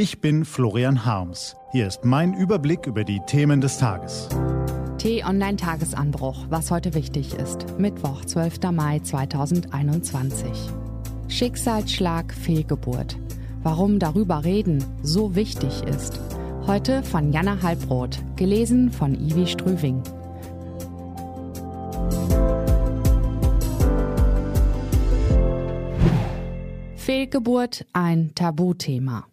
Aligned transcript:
Ich 0.00 0.20
bin 0.20 0.44
Florian 0.44 1.04
Harms. 1.04 1.56
Hier 1.72 1.88
ist 1.88 2.04
mein 2.04 2.32
Überblick 2.32 2.86
über 2.86 3.02
die 3.02 3.18
Themen 3.26 3.60
des 3.60 3.78
Tages. 3.78 4.28
T-Online-Tagesanbruch, 4.98 6.46
was 6.50 6.70
heute 6.70 6.94
wichtig 6.94 7.34
ist. 7.34 7.66
Mittwoch, 7.80 8.24
12. 8.24 8.70
Mai 8.70 9.00
2021. 9.00 10.52
Schicksalsschlag, 11.26 12.32
Fehlgeburt. 12.32 13.18
Warum 13.64 13.98
darüber 13.98 14.44
reden 14.44 14.84
so 15.02 15.34
wichtig 15.34 15.82
ist. 15.82 16.20
Heute 16.68 17.02
von 17.02 17.32
Jana 17.32 17.60
Halbroth, 17.60 18.22
gelesen 18.36 18.92
von 18.92 19.16
Ivi 19.16 19.48
Strüving. 19.48 20.00
Fehlgeburt 26.94 27.84
ein 27.92 28.32
Tabuthema. 28.36 29.26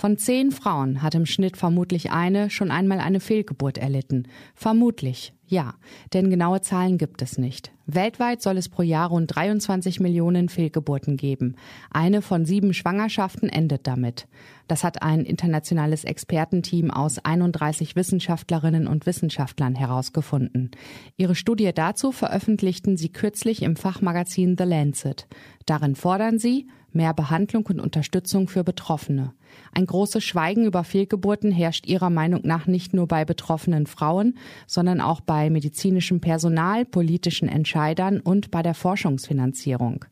Von 0.00 0.16
zehn 0.16 0.50
Frauen 0.50 1.02
hat 1.02 1.14
im 1.14 1.26
Schnitt 1.26 1.58
vermutlich 1.58 2.10
eine 2.10 2.48
schon 2.48 2.70
einmal 2.70 3.00
eine 3.00 3.20
Fehlgeburt 3.20 3.76
erlitten. 3.76 4.28
Vermutlich, 4.54 5.34
ja, 5.46 5.74
denn 6.14 6.30
genaue 6.30 6.62
Zahlen 6.62 6.96
gibt 6.96 7.20
es 7.20 7.36
nicht. 7.36 7.70
Weltweit 7.84 8.40
soll 8.40 8.56
es 8.56 8.70
pro 8.70 8.80
Jahr 8.80 9.10
rund 9.10 9.36
23 9.36 10.00
Millionen 10.00 10.48
Fehlgeburten 10.48 11.18
geben. 11.18 11.56
Eine 11.90 12.22
von 12.22 12.46
sieben 12.46 12.72
Schwangerschaften 12.72 13.50
endet 13.50 13.86
damit. 13.86 14.26
Das 14.68 14.84
hat 14.84 15.02
ein 15.02 15.26
internationales 15.26 16.04
Expertenteam 16.04 16.90
aus 16.90 17.18
31 17.22 17.94
Wissenschaftlerinnen 17.94 18.86
und 18.86 19.04
Wissenschaftlern 19.04 19.74
herausgefunden. 19.74 20.70
Ihre 21.18 21.34
Studie 21.34 21.72
dazu 21.74 22.10
veröffentlichten 22.10 22.96
sie 22.96 23.10
kürzlich 23.10 23.60
im 23.62 23.76
Fachmagazin 23.76 24.56
The 24.56 24.64
Lancet. 24.64 25.26
Darin 25.66 25.94
fordern 25.94 26.38
sie, 26.38 26.68
mehr 26.94 27.14
Behandlung 27.14 27.66
und 27.66 27.80
Unterstützung 27.80 28.48
für 28.48 28.64
Betroffene. 28.64 29.32
Ein 29.72 29.86
großes 29.86 30.22
Schweigen 30.22 30.64
über 30.64 30.84
Fehlgeburten 30.84 31.52
herrscht 31.52 31.86
ihrer 31.86 32.10
Meinung 32.10 32.40
nach 32.44 32.66
nicht 32.66 32.94
nur 32.94 33.06
bei 33.06 33.24
betroffenen 33.24 33.86
Frauen, 33.86 34.36
sondern 34.66 35.00
auch 35.00 35.20
bei 35.20 35.50
medizinischem 35.50 36.20
Personal, 36.20 36.84
politischen 36.84 37.48
Entscheidern 37.48 38.20
und 38.20 38.50
bei 38.50 38.62
der 38.62 38.74
Forschungsfinanzierung. 38.74 40.04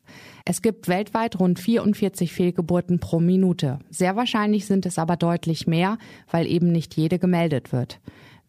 Es 0.45 0.61
gibt 0.61 0.87
weltweit 0.87 1.39
rund 1.39 1.59
44 1.59 2.33
Fehlgeburten 2.33 2.99
pro 2.99 3.19
Minute. 3.19 3.79
Sehr 3.89 4.15
wahrscheinlich 4.15 4.65
sind 4.65 4.85
es 4.85 4.97
aber 4.97 5.15
deutlich 5.15 5.67
mehr, 5.67 5.97
weil 6.31 6.47
eben 6.47 6.71
nicht 6.71 6.95
jede 6.95 7.19
gemeldet 7.19 7.71
wird. 7.71 7.99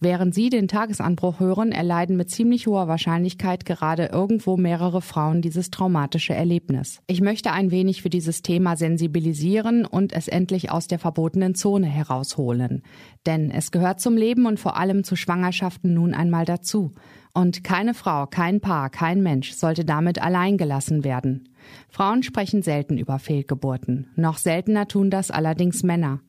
Während 0.03 0.35
Sie 0.35 0.49
den 0.49 0.67
Tagesanbruch 0.67 1.41
hören, 1.41 1.73
erleiden 1.73 2.17
mit 2.17 2.31
ziemlich 2.31 2.67
hoher 2.67 2.89
Wahrscheinlichkeit 2.89 3.67
gerade 3.67 4.07
irgendwo 4.07 4.57
mehrere 4.57 5.03
Frauen 5.03 5.43
dieses 5.43 5.71
traumatische 5.71 6.33
Erlebnis. 6.33 7.03
Ich 7.07 7.21
möchte 7.21 7.53
ein 7.53 7.71
wenig 7.71 8.01
für 8.01 8.09
dieses 8.09 8.41
Thema 8.41 8.77
sensibilisieren 8.77 9.85
und 9.85 10.15
es 10.15 10.27
endlich 10.27 10.71
aus 10.71 10.87
der 10.87 10.99
verbotenen 10.99 11.55
Zone 11.55 11.87
herausholen. 11.87 12.83
Denn 13.27 13.51
es 13.51 13.73
gehört 13.73 14.01
zum 14.01 14.17
Leben 14.17 14.47
und 14.47 14.59
vor 14.59 14.79
allem 14.79 15.05
zu 15.05 15.17
Schwangerschaften 15.17 15.93
nun 15.93 16.15
einmal 16.15 16.47
dazu. 16.47 16.95
Und 17.35 17.63
keine 17.63 17.93
Frau, 17.93 18.27
kein 18.27 18.63
Paar, 18.63 18.89
kein 18.89 19.23
Mensch 19.23 19.53
sollte 19.53 19.85
damit 19.85 20.23
allein 20.23 20.57
gelassen 20.57 21.05
werden. 21.05 21.51
Frauen 21.91 22.23
sprechen 22.23 22.63
selten 22.63 22.97
über 22.97 23.19
Fehlgeburten. 23.19 24.09
Noch 24.17 24.39
seltener 24.39 24.89
tun 24.89 25.11
das 25.11 25.31
allerdings 25.31 25.83
Männer. 25.83 26.21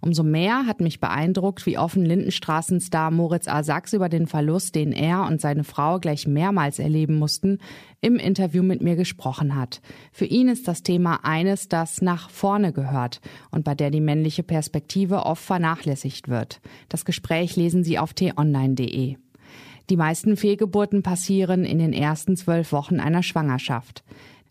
Umso 0.00 0.22
mehr 0.22 0.66
hat 0.66 0.80
mich 0.80 1.00
beeindruckt, 1.00 1.66
wie 1.66 1.78
offen 1.78 2.04
Lindenstraßenstar 2.04 3.10
Moritz 3.10 3.48
A. 3.48 3.62
Sachs 3.62 3.92
über 3.92 4.08
den 4.08 4.26
Verlust, 4.26 4.74
den 4.74 4.92
er 4.92 5.26
und 5.26 5.40
seine 5.40 5.64
Frau 5.64 5.98
gleich 5.98 6.26
mehrmals 6.26 6.78
erleben 6.78 7.16
mussten, 7.16 7.58
im 8.00 8.16
Interview 8.16 8.62
mit 8.62 8.82
mir 8.82 8.96
gesprochen 8.96 9.56
hat. 9.56 9.80
Für 10.12 10.24
ihn 10.24 10.48
ist 10.48 10.68
das 10.68 10.82
Thema 10.82 11.24
eines, 11.24 11.68
das 11.68 12.00
nach 12.00 12.30
vorne 12.30 12.72
gehört 12.72 13.20
und 13.50 13.64
bei 13.64 13.74
der 13.74 13.90
die 13.90 14.00
männliche 14.00 14.42
Perspektive 14.42 15.26
oft 15.26 15.42
vernachlässigt 15.42 16.28
wird. 16.28 16.60
Das 16.88 17.04
Gespräch 17.04 17.56
lesen 17.56 17.82
Sie 17.82 17.98
auf 17.98 18.14
t-online.de. 18.14 19.16
Die 19.90 19.96
meisten 19.96 20.36
Fehlgeburten 20.36 21.02
passieren 21.02 21.64
in 21.64 21.78
den 21.78 21.94
ersten 21.94 22.36
zwölf 22.36 22.72
Wochen 22.72 23.00
einer 23.00 23.22
Schwangerschaft. 23.22 24.04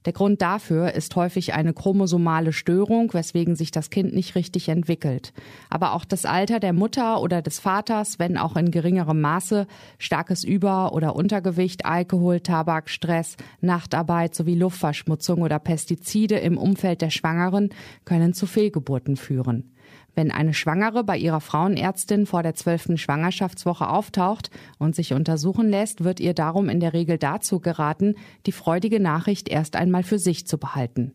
Der 0.07 0.13
Grund 0.13 0.41
dafür 0.41 0.93
ist 0.93 1.13
häufig 1.17 1.53
eine 1.53 1.73
chromosomale 1.73 2.53
Störung, 2.53 3.13
weswegen 3.13 3.57
sich 3.57 3.71
das 3.71 3.89
Kind 3.89 4.15
nicht 4.15 4.35
richtig 4.35 4.69
entwickelt. 4.69 5.33
Aber 5.69 5.91
auch 5.91 6.05
das 6.05 6.23
Alter 6.23 6.61
der 6.61 6.71
Mutter 6.71 7.19
oder 7.21 7.41
des 7.41 7.59
Vaters, 7.59 8.17
wenn 8.17 8.37
auch 8.37 8.55
in 8.55 8.71
geringerem 8.71 9.19
Maße, 9.19 9.67
starkes 9.97 10.45
Über- 10.45 10.93
oder 10.93 11.13
Untergewicht, 11.13 11.85
Alkohol, 11.85 12.39
Tabak, 12.39 12.89
Stress, 12.89 13.35
Nachtarbeit 13.59 14.33
sowie 14.33 14.55
Luftverschmutzung 14.55 15.41
oder 15.41 15.59
Pestizide 15.59 16.37
im 16.37 16.57
Umfeld 16.57 17.01
der 17.01 17.09
Schwangeren 17.09 17.71
können 18.05 18.33
zu 18.33 18.45
Fehlgeburten 18.45 19.17
führen. 19.17 19.73
Wenn 20.17 20.31
eine 20.31 20.55
Schwangere 20.55 21.03
bei 21.03 21.15
ihrer 21.15 21.41
Frauenärztin 21.41 22.25
vor 22.25 22.41
der 22.41 22.55
zwölften 22.55 22.97
Schwangerschaftswoche 22.97 23.87
auftaucht 23.87 24.49
und 24.79 24.95
sich 24.95 25.13
untersuchen 25.13 25.69
lässt, 25.69 26.03
wird 26.03 26.19
ihr 26.19 26.33
darum 26.33 26.69
in 26.69 26.79
der 26.79 26.93
Regel 26.93 27.19
dazu 27.19 27.59
geraten, 27.59 28.15
die 28.47 28.51
freudige 28.51 28.99
Nachricht 28.99 29.47
erst 29.47 29.75
einmal 29.75 30.01
für 30.01 30.17
sich 30.17 30.47
zu 30.47 30.57
behalten. 30.57 31.13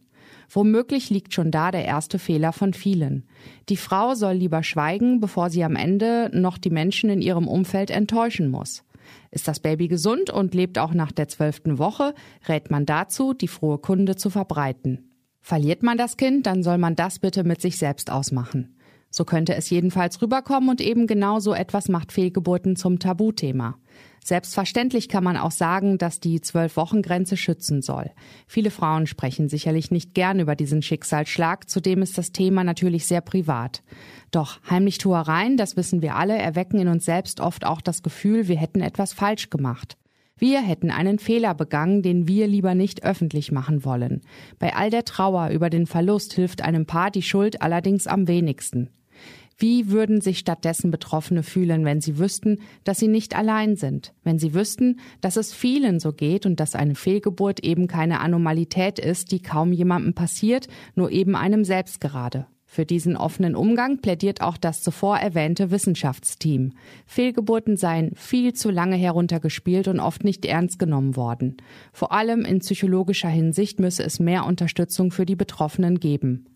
Womöglich 0.48 1.10
liegt 1.10 1.34
schon 1.34 1.50
da 1.50 1.72
der 1.72 1.84
erste 1.84 2.20
Fehler 2.20 2.52
von 2.52 2.74
vielen. 2.74 3.26
Die 3.68 3.76
Frau 3.76 4.14
soll 4.14 4.34
lieber 4.34 4.62
schweigen, 4.62 5.18
bevor 5.18 5.50
sie 5.50 5.64
am 5.64 5.74
Ende 5.74 6.30
noch 6.32 6.56
die 6.56 6.70
Menschen 6.70 7.10
in 7.10 7.22
ihrem 7.22 7.48
Umfeld 7.48 7.90
enttäuschen 7.90 8.52
muss. 8.52 8.84
Ist 9.32 9.48
das 9.48 9.58
Baby 9.58 9.88
gesund 9.88 10.30
und 10.30 10.54
lebt 10.54 10.78
auch 10.78 10.94
nach 10.94 11.10
der 11.10 11.26
zwölften 11.26 11.78
Woche, 11.78 12.14
rät 12.46 12.70
man 12.70 12.86
dazu, 12.86 13.34
die 13.34 13.48
frohe 13.48 13.78
Kunde 13.78 14.14
zu 14.14 14.30
verbreiten. 14.30 15.10
Verliert 15.40 15.82
man 15.82 15.98
das 15.98 16.16
Kind, 16.16 16.46
dann 16.46 16.62
soll 16.62 16.78
man 16.78 16.94
das 16.94 17.18
bitte 17.18 17.42
mit 17.42 17.60
sich 17.60 17.78
selbst 17.78 18.08
ausmachen. 18.08 18.76
So 19.12 19.26
könnte 19.26 19.54
es 19.54 19.68
jedenfalls 19.68 20.20
rüberkommen 20.22 20.70
und 20.70 20.80
eben 20.80 21.06
genau 21.06 21.38
so 21.38 21.52
etwas 21.52 21.88
macht 21.88 22.12
Fehlgeburten 22.12 22.76
zum 22.76 22.98
Tabuthema. 22.98 23.76
Selbstverständlich 24.24 25.08
kann 25.08 25.22
man 25.22 25.36
auch 25.36 25.50
sagen, 25.50 25.98
dass 25.98 26.18
die 26.18 26.40
Zwölf-Wochen-Grenze 26.40 27.36
schützen 27.36 27.82
soll. 27.82 28.10
Viele 28.46 28.70
Frauen 28.70 29.06
sprechen 29.06 29.48
sicherlich 29.48 29.90
nicht 29.90 30.14
gern 30.14 30.40
über 30.40 30.56
diesen 30.56 30.80
Schicksalsschlag, 30.80 31.68
zudem 31.68 32.00
ist 32.02 32.16
das 32.16 32.32
Thema 32.32 32.64
natürlich 32.64 33.06
sehr 33.06 33.20
privat. 33.20 33.82
Doch 34.30 34.60
Heimlichtuereien, 34.70 35.58
das 35.58 35.76
wissen 35.76 36.00
wir 36.00 36.16
alle, 36.16 36.38
erwecken 36.38 36.78
in 36.78 36.88
uns 36.88 37.04
selbst 37.04 37.40
oft 37.40 37.66
auch 37.66 37.82
das 37.82 38.02
Gefühl, 38.02 38.48
wir 38.48 38.56
hätten 38.56 38.80
etwas 38.80 39.12
falsch 39.12 39.50
gemacht. 39.50 39.98
Wir 40.38 40.60
hätten 40.60 40.90
einen 40.90 41.18
Fehler 41.18 41.54
begangen, 41.54 42.02
den 42.02 42.26
wir 42.26 42.46
lieber 42.46 42.74
nicht 42.74 43.04
öffentlich 43.04 43.52
machen 43.52 43.84
wollen. 43.84 44.22
Bei 44.58 44.74
all 44.74 44.90
der 44.90 45.04
Trauer 45.04 45.50
über 45.50 45.68
den 45.68 45.86
Verlust 45.86 46.32
hilft 46.32 46.62
einem 46.62 46.86
Paar 46.86 47.10
die 47.10 47.22
Schuld 47.22 47.60
allerdings 47.60 48.06
am 48.06 48.26
wenigsten. 48.26 48.88
Wie 49.62 49.92
würden 49.92 50.20
sich 50.20 50.40
stattdessen 50.40 50.90
Betroffene 50.90 51.44
fühlen, 51.44 51.84
wenn 51.84 52.00
sie 52.00 52.18
wüssten, 52.18 52.58
dass 52.82 52.98
sie 52.98 53.06
nicht 53.06 53.36
allein 53.36 53.76
sind, 53.76 54.12
wenn 54.24 54.40
sie 54.40 54.54
wüssten, 54.54 54.98
dass 55.20 55.36
es 55.36 55.54
vielen 55.54 56.00
so 56.00 56.12
geht 56.12 56.46
und 56.46 56.58
dass 56.58 56.74
eine 56.74 56.96
Fehlgeburt 56.96 57.60
eben 57.60 57.86
keine 57.86 58.18
Anomalität 58.18 58.98
ist, 58.98 59.30
die 59.30 59.40
kaum 59.40 59.72
jemandem 59.72 60.14
passiert, 60.14 60.66
nur 60.96 61.12
eben 61.12 61.36
einem 61.36 61.64
selbst 61.64 62.00
gerade. 62.00 62.48
Für 62.64 62.84
diesen 62.84 63.16
offenen 63.16 63.54
Umgang 63.54 63.98
plädiert 63.98 64.40
auch 64.40 64.56
das 64.56 64.82
zuvor 64.82 65.18
erwähnte 65.18 65.70
Wissenschaftsteam. 65.70 66.72
Fehlgeburten 67.06 67.76
seien 67.76 68.16
viel 68.16 68.54
zu 68.54 68.68
lange 68.68 68.96
heruntergespielt 68.96 69.86
und 69.86 70.00
oft 70.00 70.24
nicht 70.24 70.44
ernst 70.44 70.80
genommen 70.80 71.14
worden. 71.14 71.58
Vor 71.92 72.10
allem 72.10 72.44
in 72.44 72.58
psychologischer 72.58 73.28
Hinsicht 73.28 73.78
müsse 73.78 74.02
es 74.02 74.18
mehr 74.18 74.44
Unterstützung 74.44 75.12
für 75.12 75.24
die 75.24 75.36
Betroffenen 75.36 76.00
geben. 76.00 76.46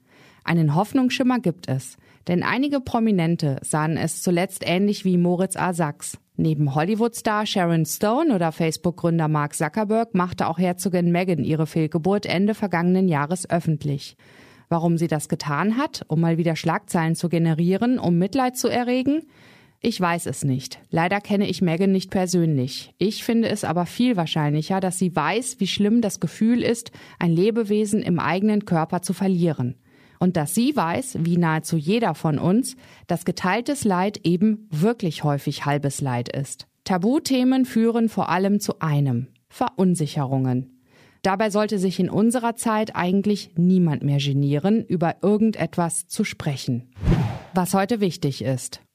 Einen 0.42 0.74
Hoffnungsschimmer 0.74 1.38
gibt 1.38 1.68
es, 1.68 1.98
denn 2.28 2.42
einige 2.42 2.80
Prominente 2.80 3.58
sahen 3.62 3.96
es 3.96 4.22
zuletzt 4.22 4.62
ähnlich 4.66 5.04
wie 5.04 5.18
Moritz 5.18 5.56
A. 5.56 5.72
Sachs. 5.72 6.18
Neben 6.36 6.74
Hollywood-Star 6.74 7.46
Sharon 7.46 7.86
Stone 7.86 8.34
oder 8.34 8.52
Facebook-Gründer 8.52 9.28
Mark 9.28 9.54
Zuckerberg 9.54 10.14
machte 10.14 10.48
auch 10.48 10.58
Herzogin 10.58 11.10
Meghan 11.10 11.44
ihre 11.44 11.66
Fehlgeburt 11.66 12.26
Ende 12.26 12.54
vergangenen 12.54 13.08
Jahres 13.08 13.48
öffentlich. 13.48 14.16
Warum 14.68 14.98
sie 14.98 15.06
das 15.06 15.28
getan 15.28 15.78
hat, 15.78 16.04
um 16.08 16.20
mal 16.20 16.36
wieder 16.36 16.56
Schlagzeilen 16.56 17.14
zu 17.14 17.28
generieren, 17.28 17.98
um 17.98 18.18
Mitleid 18.18 18.56
zu 18.56 18.68
erregen? 18.68 19.22
Ich 19.80 20.00
weiß 20.00 20.26
es 20.26 20.44
nicht. 20.44 20.80
Leider 20.90 21.20
kenne 21.20 21.48
ich 21.48 21.62
Megan 21.62 21.92
nicht 21.92 22.10
persönlich. 22.10 22.92
Ich 22.98 23.24
finde 23.24 23.48
es 23.48 23.62
aber 23.62 23.86
viel 23.86 24.16
wahrscheinlicher, 24.16 24.80
dass 24.80 24.98
sie 24.98 25.14
weiß, 25.14 25.60
wie 25.60 25.66
schlimm 25.66 26.00
das 26.00 26.18
Gefühl 26.18 26.62
ist, 26.62 26.90
ein 27.18 27.30
Lebewesen 27.30 28.02
im 28.02 28.18
eigenen 28.18 28.64
Körper 28.64 29.00
zu 29.00 29.12
verlieren. 29.12 29.76
Und 30.18 30.36
dass 30.36 30.54
sie 30.54 30.74
weiß, 30.74 31.18
wie 31.20 31.36
nahezu 31.36 31.76
jeder 31.76 32.14
von 32.14 32.38
uns, 32.38 32.76
dass 33.06 33.24
geteiltes 33.24 33.84
Leid 33.84 34.20
eben 34.24 34.68
wirklich 34.70 35.24
häufig 35.24 35.64
halbes 35.64 36.00
Leid 36.00 36.28
ist. 36.28 36.66
Tabuthemen 36.84 37.64
führen 37.64 38.08
vor 38.08 38.28
allem 38.28 38.60
zu 38.60 38.80
einem 38.80 39.28
Verunsicherungen. 39.48 40.80
Dabei 41.22 41.50
sollte 41.50 41.80
sich 41.80 41.98
in 41.98 42.08
unserer 42.08 42.54
Zeit 42.54 42.94
eigentlich 42.94 43.50
niemand 43.56 44.04
mehr 44.04 44.18
genieren, 44.18 44.84
über 44.84 45.16
irgendetwas 45.22 46.06
zu 46.06 46.22
sprechen. 46.22 46.92
Was 47.52 47.74
heute 47.74 48.00
wichtig 48.00 48.42
ist. 48.42 48.85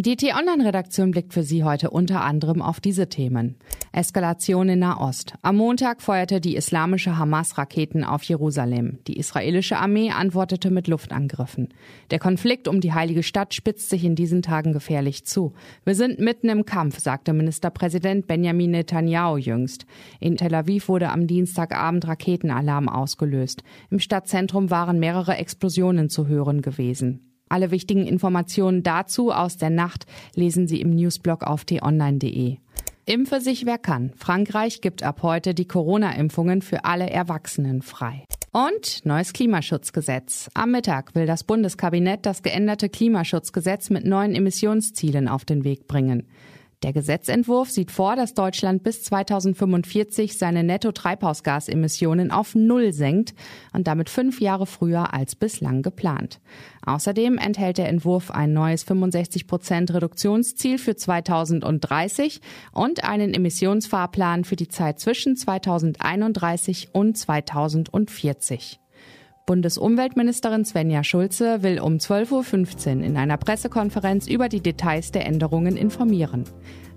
Die 0.00 0.14
T-Online-Redaktion 0.14 1.10
blickt 1.10 1.34
für 1.34 1.42
Sie 1.42 1.64
heute 1.64 1.90
unter 1.90 2.22
anderem 2.22 2.62
auf 2.62 2.78
diese 2.78 3.08
Themen. 3.08 3.56
Eskalation 3.90 4.68
in 4.68 4.78
Nahost. 4.78 5.34
Am 5.42 5.56
Montag 5.56 6.02
feuerte 6.02 6.40
die 6.40 6.54
islamische 6.54 7.18
Hamas 7.18 7.58
Raketen 7.58 8.04
auf 8.04 8.22
Jerusalem. 8.22 9.00
Die 9.08 9.16
israelische 9.16 9.76
Armee 9.76 10.12
antwortete 10.12 10.70
mit 10.70 10.86
Luftangriffen. 10.86 11.74
Der 12.12 12.20
Konflikt 12.20 12.68
um 12.68 12.80
die 12.80 12.92
heilige 12.92 13.24
Stadt 13.24 13.54
spitzt 13.54 13.90
sich 13.90 14.04
in 14.04 14.14
diesen 14.14 14.42
Tagen 14.42 14.72
gefährlich 14.72 15.24
zu. 15.24 15.54
Wir 15.84 15.96
sind 15.96 16.20
mitten 16.20 16.48
im 16.48 16.64
Kampf, 16.64 17.00
sagte 17.00 17.32
Ministerpräsident 17.32 18.28
Benjamin 18.28 18.70
Netanyahu 18.70 19.36
jüngst. 19.36 19.84
In 20.20 20.36
Tel 20.36 20.54
Aviv 20.54 20.88
wurde 20.88 21.10
am 21.10 21.26
Dienstagabend 21.26 22.06
Raketenalarm 22.06 22.88
ausgelöst. 22.88 23.64
Im 23.90 23.98
Stadtzentrum 23.98 24.70
waren 24.70 25.00
mehrere 25.00 25.36
Explosionen 25.38 26.08
zu 26.08 26.28
hören 26.28 26.62
gewesen. 26.62 27.27
Alle 27.48 27.70
wichtigen 27.70 28.06
Informationen 28.06 28.82
dazu 28.82 29.32
aus 29.32 29.56
der 29.56 29.70
Nacht 29.70 30.06
lesen 30.34 30.68
Sie 30.68 30.80
im 30.80 30.90
Newsblog 30.90 31.42
auf 31.42 31.64
t-online.de. 31.64 32.56
Impfe 33.06 33.40
sich 33.40 33.64
wer 33.64 33.78
kann. 33.78 34.12
Frankreich 34.16 34.82
gibt 34.82 35.02
ab 35.02 35.22
heute 35.22 35.54
die 35.54 35.66
Corona-Impfungen 35.66 36.60
für 36.60 36.84
alle 36.84 37.08
Erwachsenen 37.08 37.80
frei. 37.80 38.24
Und 38.52 39.06
neues 39.06 39.32
Klimaschutzgesetz. 39.32 40.50
Am 40.54 40.72
Mittag 40.72 41.14
will 41.14 41.26
das 41.26 41.44
Bundeskabinett 41.44 42.26
das 42.26 42.42
geänderte 42.42 42.88
Klimaschutzgesetz 42.88 43.88
mit 43.88 44.04
neuen 44.04 44.34
Emissionszielen 44.34 45.28
auf 45.28 45.44
den 45.44 45.64
Weg 45.64 45.86
bringen. 45.86 46.26
Der 46.84 46.92
Gesetzentwurf 46.92 47.70
sieht 47.70 47.90
vor, 47.90 48.14
dass 48.14 48.34
Deutschland 48.34 48.84
bis 48.84 49.02
2045 49.02 50.38
seine 50.38 50.62
Netto-Treibhausgasemissionen 50.62 52.30
auf 52.30 52.54
Null 52.54 52.92
senkt 52.92 53.34
und 53.72 53.88
damit 53.88 54.08
fünf 54.08 54.40
Jahre 54.40 54.64
früher 54.64 55.12
als 55.12 55.34
bislang 55.34 55.82
geplant. 55.82 56.40
Außerdem 56.86 57.36
enthält 57.36 57.78
der 57.78 57.88
Entwurf 57.88 58.30
ein 58.30 58.52
neues 58.52 58.84
65 58.84 59.48
Prozent 59.48 59.92
Reduktionsziel 59.92 60.78
für 60.78 60.94
2030 60.94 62.40
und 62.72 63.02
einen 63.02 63.34
Emissionsfahrplan 63.34 64.44
für 64.44 64.56
die 64.56 64.68
Zeit 64.68 65.00
zwischen 65.00 65.36
2031 65.36 66.90
und 66.92 67.18
2040. 67.18 68.78
Bundesumweltministerin 69.48 70.66
Svenja 70.66 71.02
Schulze 71.02 71.62
will 71.62 71.80
um 71.80 71.94
12.15 71.94 72.98
Uhr 72.98 73.02
in 73.02 73.16
einer 73.16 73.38
Pressekonferenz 73.38 74.28
über 74.28 74.50
die 74.50 74.60
Details 74.60 75.10
der 75.10 75.24
Änderungen 75.24 75.78
informieren. 75.78 76.44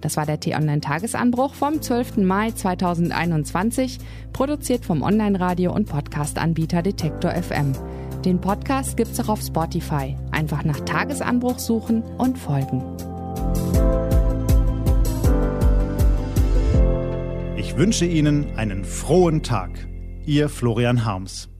Das 0.01 0.17
war 0.17 0.25
der 0.25 0.37
T-Online-Tagesanbruch 0.37 1.53
vom 1.53 1.81
12. 1.81 2.17
Mai 2.17 2.51
2021, 2.51 3.99
produziert 4.33 4.83
vom 4.83 5.01
Online-Radio- 5.01 5.73
und 5.73 5.87
Podcast-Anbieter 5.87 6.81
Detektor 6.81 7.31
FM. 7.31 7.71
Den 8.25 8.41
Podcast 8.41 8.97
gibt's 8.97 9.21
auch 9.21 9.29
auf 9.29 9.41
Spotify. 9.41 10.17
Einfach 10.31 10.65
nach 10.65 10.81
Tagesanbruch 10.81 11.57
suchen 11.57 12.03
und 12.17 12.37
folgen. 12.37 12.83
Ich 17.55 17.77
wünsche 17.77 18.05
Ihnen 18.05 18.57
einen 18.57 18.83
frohen 18.83 19.41
Tag. 19.41 19.87
Ihr 20.25 20.49
Florian 20.49 21.05
Harms. 21.05 21.50